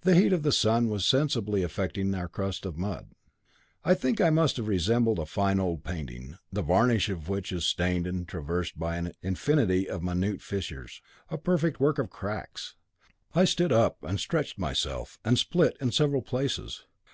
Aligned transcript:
The 0.00 0.14
heat 0.14 0.32
of 0.32 0.42
the 0.42 0.52
sun 0.52 0.88
was 0.88 1.04
sensibly 1.04 1.62
affecting 1.62 2.10
my 2.10 2.28
crust 2.28 2.64
of 2.64 2.78
mud. 2.78 3.10
I 3.84 3.92
think 3.92 4.18
I 4.18 4.30
must 4.30 4.56
have 4.56 4.68
resembled 4.68 5.18
a 5.18 5.26
fine 5.26 5.60
old 5.60 5.84
painting, 5.84 6.38
the 6.50 6.62
varnish 6.62 7.10
of 7.10 7.28
which 7.28 7.52
is 7.52 7.66
stained 7.66 8.06
and 8.06 8.26
traversed 8.26 8.78
by 8.78 8.96
an 8.96 9.12
infinity 9.20 9.86
of 9.86 10.02
minute 10.02 10.40
fissures, 10.40 11.02
a 11.28 11.36
perfect 11.36 11.74
network 11.78 11.98
of 11.98 12.08
cracks. 12.08 12.74
I 13.34 13.44
stood 13.44 13.70
up 13.70 13.98
and 14.02 14.18
stretched 14.18 14.58
myself, 14.58 15.18
and 15.26 15.38
split 15.38 15.76
in 15.78 15.92
several 15.92 16.22
places. 16.22 16.86